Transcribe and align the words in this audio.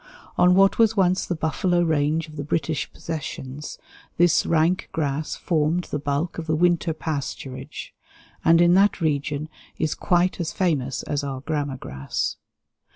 On 0.35 0.55
what 0.55 0.79
was 0.79 0.97
once 0.97 1.27
the 1.27 1.35
buffalo 1.35 1.83
range 1.83 2.27
of 2.27 2.35
the 2.35 2.43
British 2.43 2.91
Possessions 2.91 3.77
this 4.17 4.47
rank 4.47 4.89
grass 4.91 5.35
formed 5.35 5.83
the 5.91 5.99
bulk 5.99 6.39
of 6.39 6.47
the 6.47 6.55
winter 6.55 6.91
pasturage, 6.91 7.91
and 8.43 8.61
in 8.61 8.73
that 8.73 8.99
region 8.99 9.47
is 9.77 9.93
quite 9.93 10.39
as 10.39 10.53
famous 10.53 11.03
as 11.03 11.23
our 11.23 11.41
grama 11.41 11.77
grass. 11.77 12.37